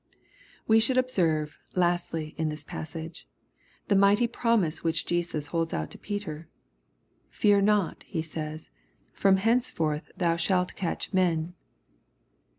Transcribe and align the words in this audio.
We 0.65 0.79
should 0.79 0.97
observe, 0.97 1.59
lastly, 1.75 2.33
in 2.35 2.49
this 2.49 2.63
passage, 2.63 3.27
the 3.87 3.95
mighty 3.95 4.25
promise 4.25 4.83
which 4.83 5.05
Jesus 5.05 5.49
holds 5.53 5.75
out 5.75 5.91
to 5.91 5.99
Peter:" 5.99 6.47
Fear 7.29 7.61
not," 7.61 8.01
He 8.07 8.23
says, 8.23 8.71
'^ 9.13 9.15
from 9.15 9.37
henceforth 9.37 10.09
thou 10.17 10.37
shalt 10.37 10.73
catch 10.75 11.13
men." 11.13 11.53